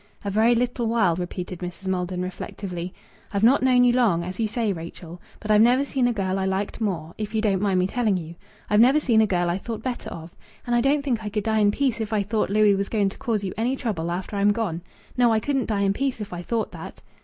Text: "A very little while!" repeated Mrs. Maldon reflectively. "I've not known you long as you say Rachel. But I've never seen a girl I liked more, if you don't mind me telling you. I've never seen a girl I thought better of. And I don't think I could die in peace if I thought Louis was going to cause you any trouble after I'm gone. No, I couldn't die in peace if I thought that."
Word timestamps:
"A 0.25 0.31
very 0.31 0.55
little 0.55 0.87
while!" 0.87 1.15
repeated 1.15 1.59
Mrs. 1.59 1.85
Maldon 1.85 2.23
reflectively. 2.23 2.91
"I've 3.31 3.43
not 3.43 3.61
known 3.61 3.83
you 3.83 3.93
long 3.93 4.23
as 4.23 4.39
you 4.39 4.47
say 4.47 4.73
Rachel. 4.73 5.21
But 5.39 5.51
I've 5.51 5.61
never 5.61 5.85
seen 5.85 6.07
a 6.07 6.11
girl 6.11 6.39
I 6.39 6.45
liked 6.45 6.81
more, 6.81 7.13
if 7.19 7.35
you 7.35 7.41
don't 7.41 7.61
mind 7.61 7.77
me 7.77 7.85
telling 7.85 8.17
you. 8.17 8.33
I've 8.67 8.79
never 8.79 8.99
seen 8.99 9.21
a 9.21 9.27
girl 9.27 9.47
I 9.47 9.59
thought 9.59 9.83
better 9.83 10.09
of. 10.09 10.35
And 10.65 10.75
I 10.75 10.81
don't 10.81 11.03
think 11.03 11.23
I 11.23 11.29
could 11.29 11.43
die 11.43 11.59
in 11.59 11.69
peace 11.69 12.01
if 12.01 12.13
I 12.13 12.23
thought 12.23 12.49
Louis 12.49 12.73
was 12.73 12.89
going 12.89 13.09
to 13.09 13.17
cause 13.19 13.43
you 13.43 13.53
any 13.57 13.75
trouble 13.75 14.09
after 14.09 14.35
I'm 14.37 14.51
gone. 14.51 14.81
No, 15.17 15.31
I 15.31 15.39
couldn't 15.39 15.67
die 15.67 15.81
in 15.81 15.93
peace 15.93 16.19
if 16.19 16.33
I 16.33 16.41
thought 16.41 16.71
that." 16.71 17.03